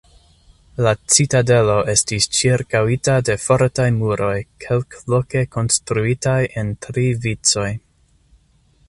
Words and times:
La 0.85 0.91
citadelo 1.15 1.75
estis 1.93 2.25
ĉirkaŭita 2.37 3.17
de 3.29 3.35
fortaj 3.43 3.87
muroj 3.99 4.33
kelkloke 4.65 5.45
konstruitaj 5.57 6.39
en 6.63 6.73
tri 6.87 7.05
vicoj. 7.27 7.71